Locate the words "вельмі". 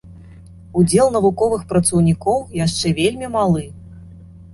3.01-3.27